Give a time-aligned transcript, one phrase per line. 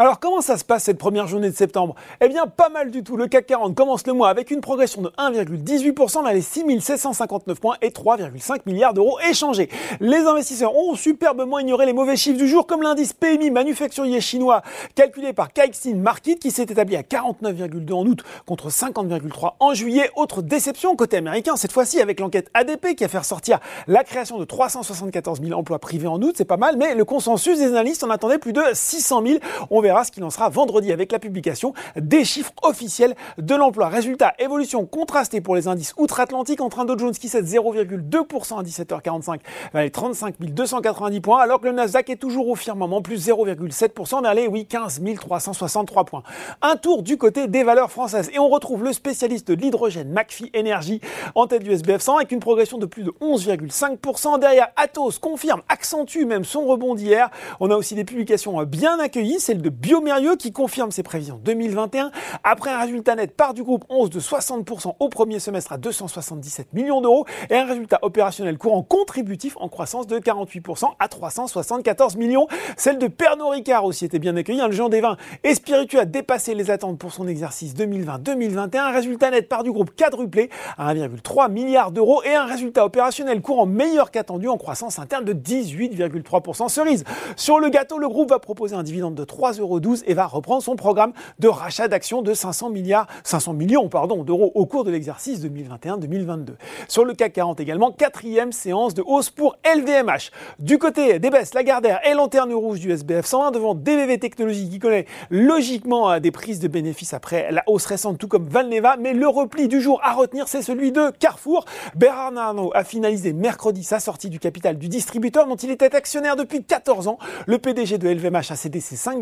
[0.00, 1.96] Alors comment ça se passe cette première journée de septembre?
[2.20, 3.16] Eh bien pas mal du tout.
[3.16, 7.74] Le CAC 40 commence le mois avec une progression de 1,18% dans les 6759 points
[7.82, 9.68] et 3,5 milliards d'euros échangés.
[9.98, 14.62] Les investisseurs ont superbement ignoré les mauvais chiffres du jour comme l'indice PMI manufacturier chinois
[14.94, 20.12] calculé par Caixin Market qui s'est établi à 49,2 en août contre 50,3 en juillet.
[20.14, 23.58] Autre déception côté américain cette fois-ci avec l'enquête ADP qui a fait ressortir
[23.88, 26.36] la création de 374 000 emplois privés en août.
[26.38, 29.38] C'est pas mal mais le consensus des analystes en attendait plus de 600 000.
[29.70, 33.88] On ce qu'il en sera vendredi avec la publication des chiffres officiels de l'emploi.
[33.88, 38.62] Résultat, évolution contrastée pour les indices outre-Atlantique entre un Dow Jones qui cède 0,2% à
[38.62, 39.40] 17h45
[39.72, 44.22] vers les 35 290 points, alors que le Nasdaq est toujours au firmament, plus 0,7%
[44.22, 46.22] vers les oui, 15 363 points.
[46.62, 50.50] Un tour du côté des valeurs françaises et on retrouve le spécialiste de l'hydrogène McPhee
[50.56, 51.00] Energy
[51.34, 54.38] en tête du SBF 100 avec une progression de plus de 11,5%.
[54.38, 57.30] Derrière, Atos confirme, accentue même son rebond d'hier.
[57.60, 62.10] On a aussi des publications bien accueillies, celle de Biomérieux qui confirme ses prévisions 2021
[62.42, 66.72] après un résultat net part du groupe 11 de 60% au premier semestre à 277
[66.72, 72.48] millions d'euros et un résultat opérationnel courant contributif en croissance de 48% à 374 millions.
[72.76, 74.60] Celle de Pernod Ricard aussi était bien accueillie.
[74.66, 78.78] Le géant des vins et spiritueux a dépassé les attentes pour son exercice 2020-2021.
[78.78, 83.40] Un résultat net part du groupe quadruplé à 1,3 milliard d'euros et un résultat opérationnel
[83.40, 86.68] courant meilleur qu'attendu en croissance interne de 18,3%.
[86.68, 87.04] Cerise.
[87.36, 89.67] Sur le gâteau, le groupe va proposer un dividende de 3 euros
[90.06, 93.88] et va reprendre son programme de rachat d'actions de 500 milliards, 500 millions
[94.24, 96.52] d'euros au cours de l'exercice 2021-2022.
[96.88, 100.30] Sur le CAC 40 également, quatrième séance de hausse pour LVMH.
[100.58, 104.78] Du côté des baisses, Lagardère et lanterne rouge du SBF 101 devant DVV Technologies qui
[104.78, 109.12] connaît logiquement euh, des prises de bénéfices après la hausse récente, tout comme Valneva, mais
[109.12, 111.64] le repli du jour à retenir, c'est celui de Carrefour.
[111.94, 116.36] Bernard Arnault a finalisé mercredi sa sortie du capital du distributeur dont il était actionnaire
[116.36, 117.18] depuis 14 ans.
[117.46, 119.20] Le PDG de LVMH a cédé ses 5,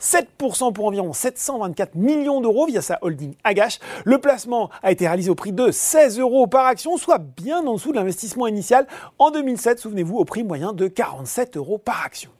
[0.00, 3.78] 7% pour environ 724 millions d'euros via sa holding Agache.
[4.04, 7.74] Le placement a été réalisé au prix de 16 euros par action, soit bien en
[7.74, 8.86] dessous de l'investissement initial
[9.18, 12.30] en 2007, souvenez-vous, au prix moyen de 47 euros par action.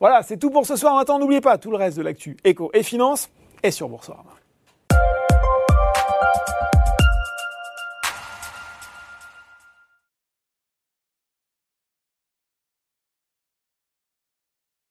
[0.00, 0.96] Voilà, c'est tout pour ce soir.
[0.96, 3.30] Maintenant, n'oubliez pas tout le reste de l'actu éco et finance
[3.62, 4.41] est sur Boursorama.